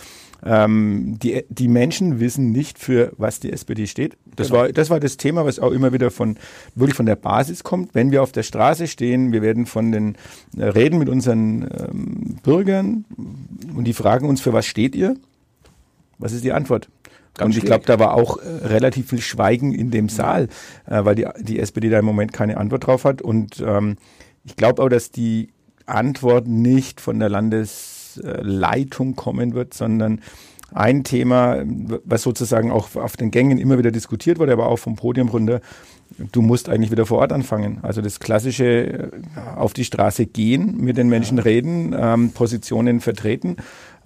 [0.43, 4.17] Ähm, die, die Menschen wissen nicht, für was die SPD steht.
[4.37, 4.61] Das, genau.
[4.61, 6.37] war, das war das Thema, was auch immer wieder von,
[6.75, 7.95] wirklich von der Basis kommt.
[7.95, 10.17] Wenn wir auf der Straße stehen, wir werden von den,
[10.57, 13.05] äh, reden mit unseren ähm, Bürgern
[13.77, 15.17] und die fragen uns, für was steht ihr?
[16.19, 16.89] Was ist die Antwort?
[17.35, 20.49] Ganz und ich glaube, da war auch äh, relativ viel Schweigen in dem Saal,
[20.87, 23.23] äh, weil die, die SPD da im Moment keine Antwort drauf hat.
[23.23, 23.97] Und ähm,
[24.45, 25.49] ich glaube auch, dass die
[25.87, 30.21] Antwort nicht von der Landes Leitung kommen wird, sondern
[30.73, 31.63] ein Thema,
[32.05, 35.61] was sozusagen auch auf den Gängen immer wieder diskutiert wurde, aber auch vom Podium runter,
[36.33, 37.79] du musst eigentlich wieder vor Ort anfangen.
[37.83, 39.11] Also das klassische äh,
[39.57, 41.45] auf die Straße gehen, mit den Menschen ja.
[41.45, 43.57] reden, ähm, Positionen vertreten,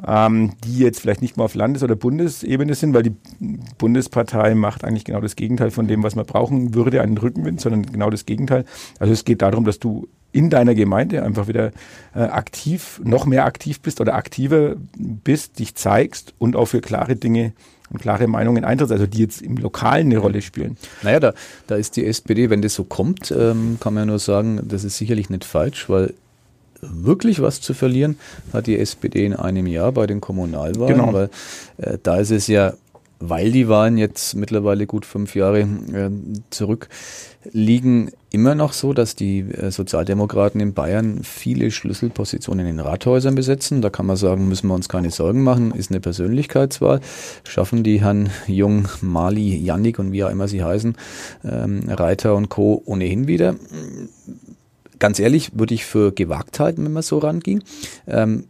[0.06, 3.16] ähm, die jetzt vielleicht nicht mal auf Landes- oder Bundesebene sind, weil die
[3.78, 7.86] Bundespartei macht eigentlich genau das Gegenteil von dem, was man brauchen würde, einen Rückenwind, sondern
[7.86, 8.64] genau das Gegenteil.
[8.98, 11.70] Also es geht darum, dass du in deiner Gemeinde einfach wieder
[12.14, 17.14] äh, aktiv, noch mehr aktiv bist oder aktiver bist, dich zeigst und auch für klare
[17.14, 17.52] Dinge
[17.90, 20.76] und klare Meinungen eintrittst, also die jetzt im Lokalen eine Rolle spielen.
[21.02, 21.34] Naja, da,
[21.68, 24.82] da ist die SPD, wenn das so kommt, ähm, kann man ja nur sagen, das
[24.82, 26.14] ist sicherlich nicht falsch, weil
[26.90, 28.18] wirklich was zu verlieren
[28.52, 31.12] hat die SPD in einem Jahr bei den Kommunalwahlen, genau.
[31.12, 31.30] weil
[31.78, 32.74] äh, da ist es ja
[33.28, 36.10] weil die Wahlen jetzt mittlerweile gut fünf Jahre äh,
[36.50, 43.80] zurückliegen, immer noch so, dass die äh, Sozialdemokraten in Bayern viele Schlüsselpositionen in Rathäusern besetzen.
[43.80, 47.00] Da kann man sagen, müssen wir uns keine Sorgen machen, ist eine Persönlichkeitswahl.
[47.44, 50.96] Schaffen die Herrn Jung, Mali, Yannick und wie auch immer sie heißen,
[51.44, 52.82] ähm, Reiter und Co.
[52.84, 53.54] ohnehin wieder.
[55.04, 57.62] Ganz ehrlich, würde ich für gewagt halten, wenn man so ranging.
[58.06, 58.44] Ähm,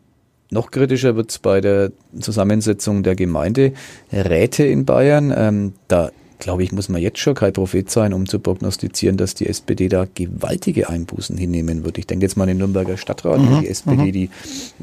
[0.50, 1.90] noch kritischer wird es bei der
[2.20, 5.34] Zusammensetzung der Gemeinderäte in Bayern.
[5.36, 9.34] Ähm, da glaube ich, muss man jetzt schon kein Prophet sein, um zu prognostizieren, dass
[9.34, 11.98] die SPD da gewaltige Einbußen hinnehmen wird.
[11.98, 13.50] Ich denke jetzt mal an den Nürnberger Stadtrat, mhm.
[13.50, 14.12] wo die SPD mhm.
[14.12, 14.30] die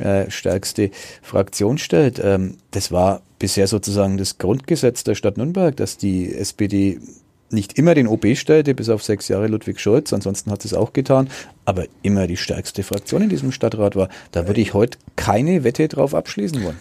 [0.01, 2.19] äh, stärkste Fraktion stellt.
[2.21, 6.99] Ähm, das war bisher sozusagen das Grundgesetz der Stadt Nürnberg, dass die SPD
[7.53, 10.93] nicht immer den OB stellte, bis auf sechs Jahre Ludwig Scholz, ansonsten hat es auch
[10.93, 11.29] getan,
[11.65, 14.09] aber immer die stärkste Fraktion in diesem Stadtrat war.
[14.31, 16.77] Da würde ich heute keine Wette drauf abschließen wollen.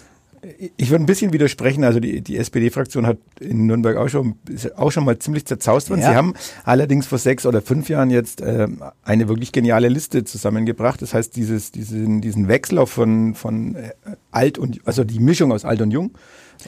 [0.79, 1.85] Ich würde ein bisschen widersprechen.
[1.85, 4.37] Also die, die SPD-Fraktion hat in Nürnberg auch schon,
[4.75, 6.01] auch schon mal ziemlich zerzaust worden.
[6.01, 6.11] Ja.
[6.11, 8.67] Sie haben allerdings vor sechs oder fünf Jahren jetzt äh,
[9.03, 11.03] eine wirklich geniale Liste zusammengebracht.
[11.03, 13.91] Das heißt, dieses, diesen, diesen Wechsel von, von äh,
[14.31, 16.13] alt und, also die Mischung aus alt und jung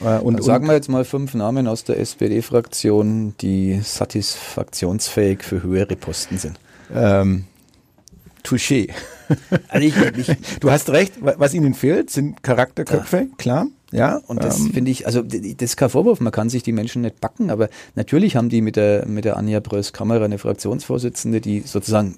[0.03, 5.63] äh, und, und sagen wir jetzt mal fünf Namen aus der SPD-Fraktion, die satisfaktionsfähig für
[5.63, 6.59] höhere Posten sind.
[6.93, 7.45] Ähm,
[8.43, 8.89] Touché.
[9.69, 13.35] Also ich, ich, du hast recht, was ihnen fehlt, sind Charakterköpfe, ja.
[13.37, 13.67] klar.
[13.91, 16.71] Ja, und das ähm, finde ich, also das ist kein Vorwurf, man kann sich die
[16.71, 21.41] Menschen nicht backen, aber natürlich haben die mit der, mit der Anja Brös-Kammerer eine Fraktionsvorsitzende,
[21.41, 22.15] die sozusagen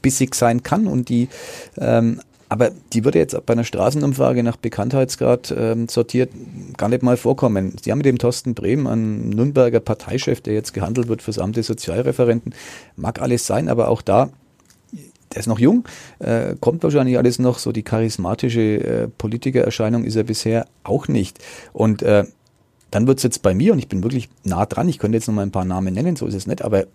[0.00, 1.28] bissig sein kann und die
[1.76, 6.30] ähm, aber die würde jetzt bei einer Straßenumfrage nach Bekanntheitsgrad ähm, sortiert
[6.76, 7.76] gar nicht mal vorkommen.
[7.82, 11.56] Sie haben mit dem Thorsten Brehm einen Nürnberger Parteichef, der jetzt gehandelt wird fürs Amt
[11.56, 12.54] des Sozialreferenten.
[12.96, 14.30] Mag alles sein, aber auch da
[15.32, 15.84] der ist noch jung,
[16.20, 21.38] äh, kommt wahrscheinlich alles noch, so die charismatische äh, Politikererscheinung ist er bisher auch nicht.
[21.74, 22.24] Und äh,
[22.90, 25.34] dann wird's jetzt bei mir, und ich bin wirklich nah dran, ich könnte jetzt noch
[25.34, 26.86] mal ein paar Namen nennen, so ist es nicht, aber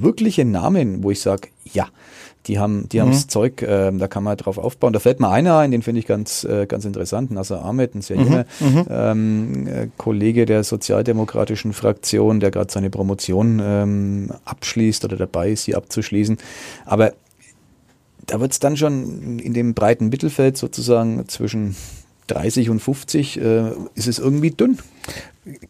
[0.00, 1.86] wirkliche Namen, wo ich sage, ja,
[2.46, 3.02] die haben die mhm.
[3.02, 4.92] haben's Zeug, äh, da kann man drauf aufbauen.
[4.92, 8.02] Da fällt mir einer ein, den finde ich ganz äh, ganz interessant, Nasser Ahmed, ein
[8.02, 8.24] sehr mhm.
[8.24, 8.86] junger mhm.
[8.88, 15.64] ähm, äh, Kollege der sozialdemokratischen Fraktion, der gerade seine Promotion ähm, abschließt oder dabei ist,
[15.64, 16.38] sie abzuschließen.
[16.84, 17.12] Aber
[18.26, 21.76] da wird es dann schon in dem breiten Mittelfeld sozusagen zwischen
[22.28, 24.78] 30 und 50 äh, ist es irgendwie dünn.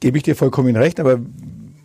[0.01, 1.21] Gebe ich dir vollkommen recht, aber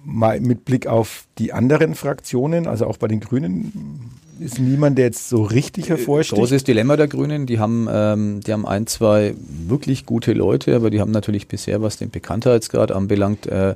[0.04, 5.06] mal mit Blick auf die anderen Fraktionen, also auch bei den Grünen, ist niemand, der
[5.06, 6.40] jetzt so richtig hervorsticht.
[6.40, 7.46] Großes Dilemma der Grünen.
[7.46, 9.36] Die haben, ähm, die haben ein, zwei
[9.68, 13.76] wirklich gute Leute, aber die haben natürlich bisher, was den Bekanntheitsgrad anbelangt, äh,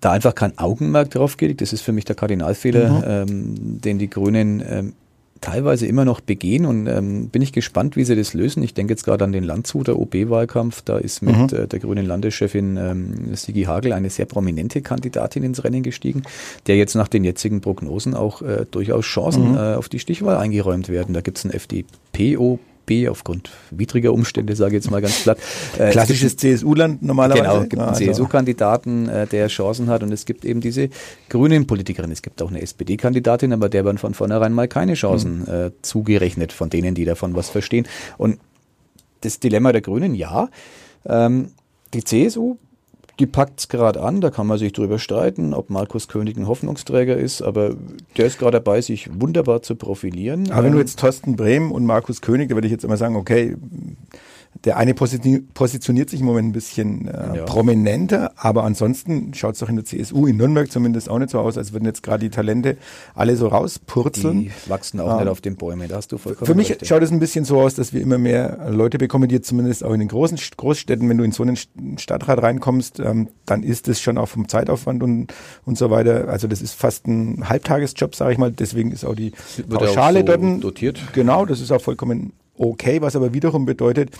[0.00, 1.60] da einfach kein Augenmerk drauf gelegt.
[1.60, 3.04] Das ist für mich der Kardinalfehler, mhm.
[3.06, 4.92] ähm, den die Grünen ähm,
[5.40, 8.62] teilweise immer noch begehen und ähm, bin ich gespannt, wie sie das lösen.
[8.62, 10.82] Ich denke jetzt gerade an den Landshuter OB-Wahlkampf.
[10.82, 11.58] Da ist mit mhm.
[11.58, 16.22] äh, der grünen Landeschefin ähm, Sigi Hagel eine sehr prominente Kandidatin ins Rennen gestiegen,
[16.66, 19.56] der jetzt nach den jetzigen Prognosen auch äh, durchaus Chancen mhm.
[19.56, 21.14] äh, auf die Stichwahl eingeräumt werden.
[21.14, 25.38] Da gibt es ein FDP-OB FDP aufgrund widriger Umstände, sage ich jetzt mal ganz platt.
[25.78, 27.42] Äh, Klassisches CSU-Land normalerweise.
[27.42, 28.04] Genau, gibt einen also.
[28.04, 30.88] CSU-Kandidaten, äh, der Chancen hat und es gibt eben diese
[31.28, 32.10] grünen Politikerin.
[32.10, 35.48] Es gibt auch eine SPD-Kandidatin, aber der werden von vornherein mal keine Chancen mhm.
[35.48, 37.86] äh, zugerechnet von denen, die davon was verstehen.
[38.16, 38.38] Und
[39.20, 40.48] das Dilemma der Grünen, ja.
[41.04, 41.50] Ähm,
[41.92, 42.56] die CSU
[43.18, 46.46] die packt es gerade an, da kann man sich drüber streiten, ob Markus König ein
[46.46, 47.74] Hoffnungsträger ist, aber
[48.16, 50.50] der ist gerade dabei, sich wunderbar zu profilieren.
[50.50, 52.98] Aber wenn du ähm, jetzt Thorsten Brehm und Markus König, da würde ich jetzt immer
[52.98, 53.56] sagen, okay,
[54.66, 57.44] der eine positioniert sich im Moment ein bisschen äh, ja.
[57.44, 61.38] prominenter, aber ansonsten schaut es doch in der CSU, in Nürnberg zumindest auch nicht so
[61.38, 62.76] aus, als würden jetzt gerade die Talente
[63.14, 64.40] alle so rauspurzeln.
[64.40, 66.84] Die wachsen auch ähm, nicht auf den Bäumen, da hast du vollkommen Für mich recht,
[66.84, 69.84] schaut es ein bisschen so aus, dass wir immer mehr Leute bekommen, die jetzt zumindest
[69.84, 71.56] auch in den großen Großstädten, wenn du in so einen
[71.96, 75.32] Stadtrat reinkommst, ähm, dann ist es schon auch vom Zeitaufwand und,
[75.64, 76.28] und so weiter.
[76.28, 78.50] Also das ist fast ein Halbtagesjob, sage ich mal.
[78.50, 79.32] Deswegen ist auch die
[79.70, 81.00] Pauschale so dort dotiert.
[81.12, 84.10] Genau, das ist auch vollkommen okay, was aber wiederum bedeutet,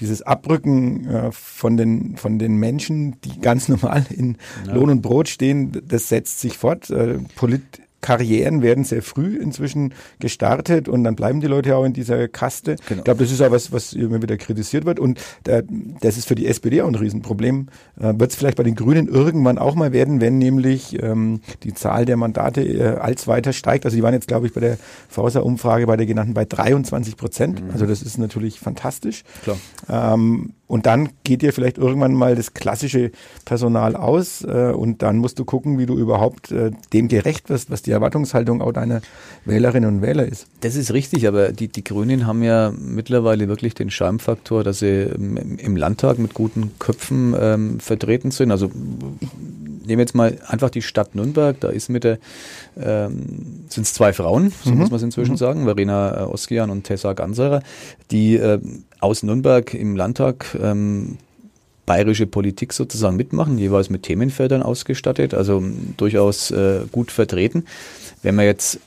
[0.00, 4.74] dieses Abrücken äh, von, den, von den Menschen, die ganz normal in ja.
[4.74, 6.90] Lohn und Brot stehen, das setzt sich fort.
[6.90, 7.62] Äh, Polit
[8.06, 12.76] Karrieren werden sehr früh inzwischen gestartet und dann bleiben die Leute auch in dieser Kaste.
[12.86, 13.00] Genau.
[13.00, 15.64] Ich glaube, das ist auch was, was immer wieder kritisiert wird und der,
[16.00, 17.66] das ist für die SPD auch ein Riesenproblem.
[17.98, 21.74] Äh, wird es vielleicht bei den Grünen irgendwann auch mal werden, wenn nämlich ähm, die
[21.74, 23.84] Zahl der Mandate äh, als weiter steigt.
[23.84, 27.60] Also die waren jetzt, glaube ich, bei der Forsa-Umfrage bei der genannten bei 23 Prozent.
[27.60, 27.70] Mhm.
[27.72, 29.24] Also das ist natürlich fantastisch.
[29.42, 29.56] Klar.
[29.88, 33.12] Ähm, und dann geht dir vielleicht irgendwann mal das klassische
[33.44, 37.70] Personal aus äh, und dann musst du gucken, wie du überhaupt äh, dem gerecht wirst,
[37.70, 39.00] was die Erwartungshaltung auch deiner
[39.44, 40.46] Wählerinnen und Wähler ist.
[40.62, 45.02] Das ist richtig, aber die, die Grünen haben ja mittlerweile wirklich den Charmefaktor, dass sie
[45.02, 48.50] im Landtag mit guten Köpfen ähm, vertreten sind.
[48.50, 48.70] Also
[49.86, 52.18] nehme jetzt mal einfach die Stadt Nürnberg, da ist mit der,
[52.78, 54.78] ähm, sind es zwei Frauen, so mhm.
[54.78, 55.38] muss man es inzwischen mhm.
[55.38, 57.62] sagen, Verena äh, Oskian und Tessa Ganserer,
[58.10, 58.60] die äh,
[59.00, 61.18] aus Nürnberg im Landtag ähm,
[61.86, 65.62] bayerische Politik sozusagen mitmachen, jeweils mit Themenfeldern ausgestattet, also
[65.96, 67.64] durchaus äh, gut vertreten.
[68.22, 68.80] Wenn man jetzt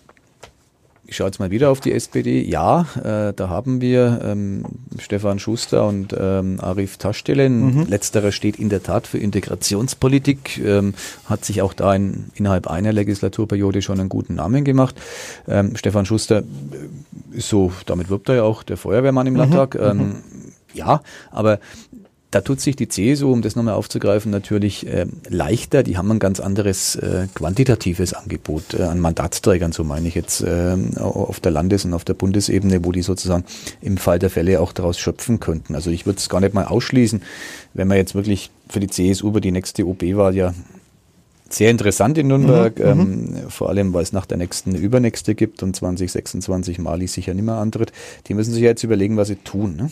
[1.10, 2.40] ich schaue jetzt mal wieder auf die SPD.
[2.44, 4.64] Ja, äh, da haben wir ähm,
[5.00, 7.74] Stefan Schuster und ähm, Arif Taschdelen.
[7.74, 7.86] Mhm.
[7.88, 10.94] Letzterer steht in der Tat für Integrationspolitik, ähm,
[11.26, 14.96] hat sich auch da in, innerhalb einer Legislaturperiode schon einen guten Namen gemacht.
[15.48, 16.44] Ähm, Stefan Schuster
[17.32, 19.40] ist so, damit wirbt er ja auch der Feuerwehrmann im mhm.
[19.40, 19.76] Landtag.
[19.82, 20.16] Ähm, mhm.
[20.76, 21.60] Ja, aber
[22.32, 25.82] da tut sich die CSU, um das nochmal aufzugreifen, natürlich äh, leichter.
[25.82, 30.42] Die haben ein ganz anderes äh, quantitatives Angebot äh, an Mandatsträgern, so meine ich jetzt,
[30.42, 33.46] äh, auf der Landes- und auf der Bundesebene, wo die sozusagen
[33.82, 35.74] im Fall der Fälle auch daraus schöpfen könnten.
[35.74, 37.24] Also ich würde es gar nicht mal ausschließen,
[37.74, 40.54] wenn man jetzt wirklich für die CSU über die nächste OB-Wahl ja
[41.50, 43.50] sehr interessant in Nürnberg, mhm, ähm, mhm.
[43.50, 47.46] vor allem weil es nach der nächsten eine übernächste gibt und 2026 Mali sicher nicht
[47.46, 47.92] mehr antritt.
[48.28, 49.76] Die müssen sich ja jetzt überlegen, was sie tun.
[49.76, 49.90] Ne?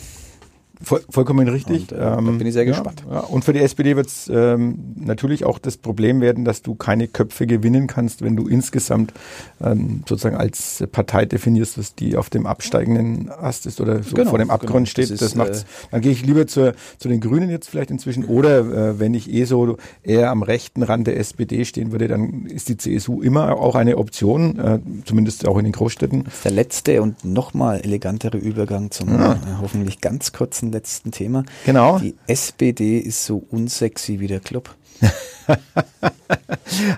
[0.82, 1.90] Voll, vollkommen richtig.
[1.90, 3.02] Und, äh, da bin ich sehr gespannt.
[3.08, 3.20] Ja, ja.
[3.20, 7.08] Und für die SPD wird es ähm, natürlich auch das Problem werden, dass du keine
[7.08, 9.12] Köpfe gewinnen kannst, wenn du insgesamt
[9.60, 14.30] ähm, sozusagen als Partei definierst, dass die auf dem absteigenden Ast ist oder so Genau,
[14.30, 14.86] vor dem Abgrund genau.
[14.86, 15.10] steht.
[15.10, 15.62] Das Das, macht's.
[15.62, 18.24] äh, Dann gehe ich lieber zur, zu den Grünen jetzt vielleicht inzwischen.
[18.24, 22.46] Oder äh, wenn ich eh so eher am rechten Rand der SPD stehen würde, dann
[22.46, 26.24] ist die CSU immer auch eine Option, äh, zumindest auch in den Großstädten.
[26.44, 29.32] Der letzte und nochmal elegantere Übergang zum Ja.
[29.32, 31.44] äh, hoffentlich ganz kurzen letzten Thema.
[31.66, 31.98] Genau.
[31.98, 34.74] Die SPD ist so unsexy wie der Club.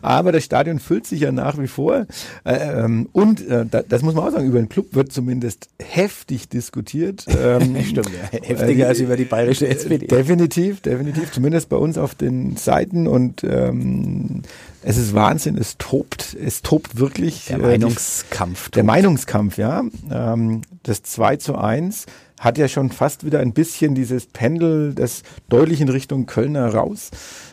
[0.03, 2.07] Aber das Stadion füllt sich ja nach wie vor.
[2.45, 5.69] Äh, ähm, und äh, da, das muss man auch sagen, über den Club wird zumindest
[5.79, 7.27] heftig diskutiert.
[7.41, 10.07] Ähm, Heftiger als über die bayerische SPD.
[10.07, 11.33] Definitiv, definitiv.
[11.33, 13.07] Zumindest bei uns auf den Seiten.
[13.07, 14.43] Und ähm,
[14.83, 17.47] es ist Wahnsinn, es tobt, es tobt wirklich.
[17.47, 18.69] Der äh, Meinungskampf.
[18.71, 19.85] der Meinungskampf, ja.
[20.11, 22.07] Ähm, das 2 zu 1
[22.41, 27.11] hat ja schon fast wieder ein bisschen dieses Pendel, das deutlich in Richtung Kölner raus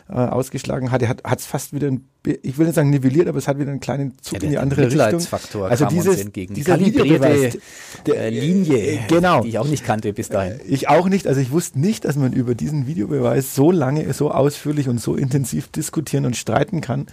[0.08, 1.02] äh, ausgeschlagen hat.
[1.02, 3.70] Er hat es fast wieder, ein, ich will nicht sagen nivelliert, aber es hat wieder
[3.70, 5.20] einen kleinen Zug Ja, in die der andere Richtung.
[5.64, 6.54] Also dieses, entgegen.
[6.54, 7.58] Die dieser kalibrierte Videobeweis,
[8.06, 9.42] der- äh, Linie, äh, genau.
[9.42, 10.58] die ich auch nicht kannte bis dahin.
[10.66, 11.26] Ich auch nicht.
[11.26, 15.16] Also ich wusste nicht, dass man über diesen Videobeweis so lange, so ausführlich und so
[15.16, 17.08] intensiv diskutieren und streiten kann.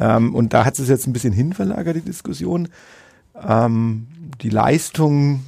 [0.00, 2.66] Ähm, und da hat es jetzt ein bisschen hinverlagert, die Diskussion.
[3.46, 4.06] Ähm,
[4.42, 5.40] die Leistung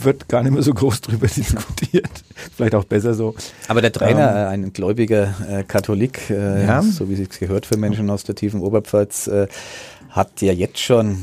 [0.00, 2.10] wird gar nicht mehr so groß drüber diskutiert.
[2.56, 3.34] Vielleicht auch besser so.
[3.68, 6.82] Aber der Trainer, äh, ein gläubiger äh, Katholik, äh, Ja.
[6.82, 9.46] so wie es gehört für Menschen aus der tiefen Oberpfalz, äh,
[10.10, 11.18] hat ja jetzt schon,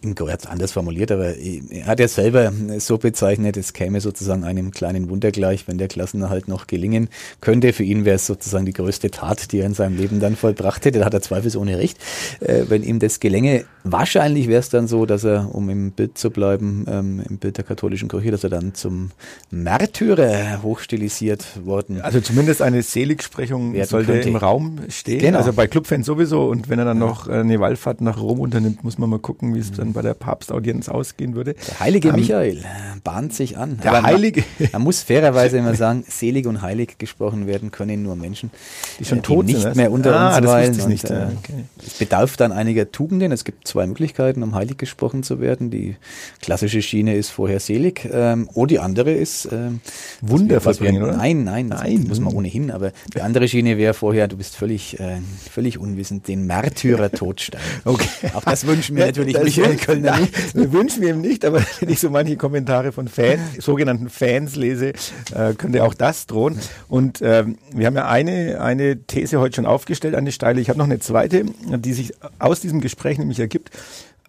[0.00, 4.70] in Graz anders formuliert, aber er hat ja selber so bezeichnet, es käme sozusagen einem
[4.70, 7.08] kleinen Wunder gleich, wenn der Klassenerhalt noch gelingen
[7.40, 7.72] könnte.
[7.72, 10.84] Für ihn wäre es sozusagen die größte Tat, die er in seinem Leben dann vollbracht
[10.84, 11.00] hätte.
[11.00, 11.98] Da hat er zweifelsohne recht.
[12.40, 16.16] Äh, wenn ihm das gelänge, wahrscheinlich wäre es dann so, dass er, um im Bild
[16.16, 19.10] zu bleiben, ähm, im Bild der katholischen Kirche, dass er dann zum
[19.50, 24.28] Märtyrer hochstilisiert worden Also zumindest eine Seligsprechung sollte könnte.
[24.28, 25.18] im Raum stehen.
[25.18, 25.38] Genau.
[25.38, 26.46] Also bei Clubfans sowieso.
[26.46, 29.54] Und wenn er dann noch äh, eine Wallfahrt nach Rom unternimmt, muss man mal gucken,
[29.54, 31.54] wie es dann bei der Papstaudienz ausgehen würde.
[31.54, 32.64] Der heilige Ähm, Michael
[33.04, 33.78] bahnt sich an.
[33.82, 38.16] Der man- Heilige- Man muss fairerweise immer sagen, selig und heilig gesprochen werden können nur
[38.16, 38.50] Menschen,
[38.98, 39.76] Die schon äh, tot die sind, nicht was?
[39.76, 40.78] mehr unter Ah, uns das weilen.
[40.78, 41.64] ich nicht, Und, äh, okay.
[41.86, 43.32] Es bedarf dann einiger Tugenden.
[43.32, 45.70] Es gibt zwei Möglichkeiten, um heilig gesprochen zu werden.
[45.70, 45.96] Die
[46.42, 48.08] klassische Schiene ist vorher selig.
[48.12, 49.80] Ähm, oder die andere ist ähm,
[50.20, 51.16] Wunder vollbringen, oder?
[51.16, 52.04] Nein, nein, das Nein.
[52.08, 52.70] muss man ohnehin.
[52.70, 55.18] Aber die andere Schiene wäre vorher, du bist völlig, äh,
[55.50, 57.64] völlig unwissend, den Märtyrer totstellen.
[57.84, 58.08] Okay.
[58.34, 60.54] Auch das wünschen wir natürlich wünschen- Kölner Nein, nicht.
[60.54, 64.56] wir wünschen wir ihm nicht, aber wenn ich so manche Kommentare von Fans, sogenannten Fans
[64.56, 64.88] lese,
[65.34, 66.58] äh, könnte auch das drohen.
[66.88, 70.60] Und ähm, wir haben ja eine, eine These heute schon aufgestellt, eine steile.
[70.60, 73.70] Ich habe noch eine zweite, die sich aus diesem Gespräch nämlich ergibt.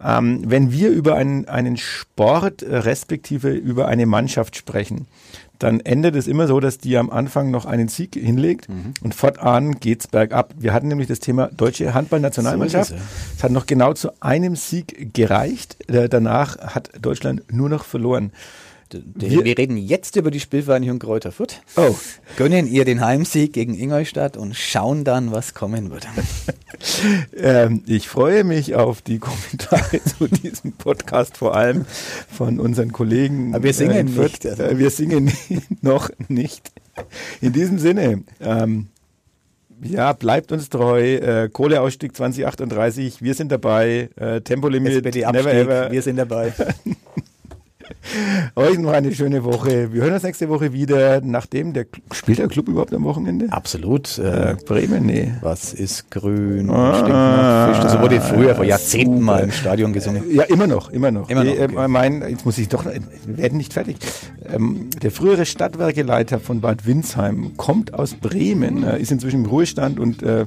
[0.02, 5.06] Ähm, wenn wir über einen, einen Sport äh, respektive über eine Mannschaft sprechen,
[5.58, 8.66] dann endet es immer so, dass die am Anfang noch einen Sieg hinlegt
[9.02, 10.54] und fortan geht's bergab.
[10.58, 12.90] Wir hatten nämlich das Thema deutsche Handballnationalmannschaft.
[12.90, 12.96] So
[13.36, 15.76] es hat noch genau zu einem Sieg gereicht.
[15.88, 18.32] Äh, Danach hat Deutschland nur noch verloren.
[18.92, 21.60] Wir, wir reden jetzt über die Spielvereinigung Kräuter Fürth.
[21.76, 21.94] Oh.
[22.36, 26.06] Gönnen ihr den Heimsieg gegen Ingolstadt und schauen dann, was kommen wird.
[27.36, 31.84] Ähm, ich freue mich auf die Kommentare zu diesem Podcast, vor allem
[32.30, 33.54] von unseren Kollegen.
[33.54, 34.32] Aber wir singen in Fürth.
[34.32, 34.62] nicht, also.
[34.62, 35.30] Äh, wir singen
[35.82, 36.72] noch nicht.
[37.40, 38.88] In diesem Sinne, ähm,
[39.82, 41.16] ja, bleibt uns treu.
[41.16, 44.10] Äh, Kohleausstieg 2038, wir sind dabei.
[44.16, 45.90] Äh, Tempolimit, never ever.
[45.90, 46.52] wir sind dabei.
[48.56, 49.92] Euch noch eine schöne Woche.
[49.92, 53.46] Wir hören uns nächste Woche wieder, nachdem der spielt der Club überhaupt am Wochenende?
[53.50, 54.18] Absolut.
[54.18, 55.32] Äh, Äh, Bremen, nee.
[55.42, 56.70] was ist grün?
[56.70, 57.82] Ah, Fisch.
[57.82, 58.64] Das wurde früher vor super.
[58.64, 60.24] Jahrzehnten mal im Stadion gesungen.
[60.32, 61.28] Ja, immer noch, immer noch.
[61.28, 61.88] Immer noch, Äh, okay.
[61.88, 63.96] mein, jetzt muss ich doch, wir werden nicht fertig.
[64.52, 69.98] Ähm, der frühere Stadtwerkeleiter von Bad Windsheim kommt aus Bremen, äh, ist inzwischen im Ruhestand
[70.00, 70.46] und äh,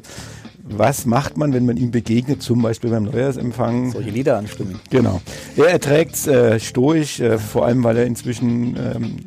[0.65, 3.91] was macht man, wenn man ihm begegnet, zum Beispiel beim Neujahrsempfang?
[3.91, 4.79] Solche Lieder anstimmen.
[4.89, 5.21] Genau.
[5.57, 9.17] Er erträgt es äh, stoisch, äh, vor allem weil er inzwischen ähm,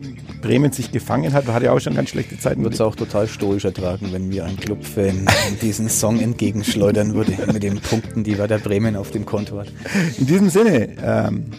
[0.40, 1.46] Bremen sich gefangen hat.
[1.46, 2.62] Hat ja auch schon ganz schlechte Zeiten.
[2.62, 5.26] Würde es auch total stoisch ertragen, wenn mir ein Clubfan
[5.62, 9.68] diesen Song entgegenschleudern würde mit den Punkten, die Werder Bremen auf dem Konto hat.
[10.18, 11.50] In diesem Sinne, ähm,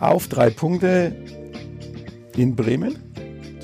[0.00, 1.16] auf drei Punkte
[2.36, 2.98] in Bremen.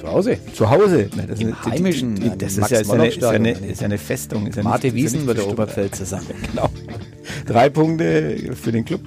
[0.01, 0.39] Zu Hause.
[0.55, 1.11] Zu Hause.
[1.15, 3.31] Nein, das Im ist eine- Heimischen, die- die- Das ist ja, ist eine, ist ja,
[3.31, 4.47] eine, ist ja eine Festung.
[4.47, 5.49] Ist ja Marte nicht- Wiesen wird der.
[5.49, 6.27] Oberpfälzer sagen.
[6.51, 6.69] Genau.
[7.47, 9.03] Drei Punkte für den Club.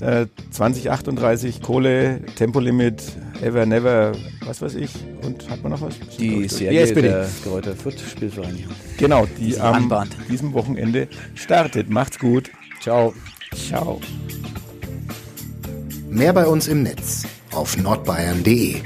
[0.00, 3.02] Äh, 2038 Kohle, Tempolimit,
[3.40, 4.12] Ever Never,
[4.44, 4.90] was weiß ich.
[5.22, 5.94] Und hat man noch was?
[6.18, 7.08] Die Serie SPD.
[7.08, 8.72] der Kräuter Fürth Spielvereinigung.
[8.98, 10.16] Genau, die am anbahnt.
[10.28, 11.88] diesem Wochenende startet.
[11.88, 12.50] Macht's gut.
[12.80, 13.14] Ciao.
[13.54, 14.00] Ciao.
[16.10, 18.76] Mehr bei uns im Netz auf nordbayern.de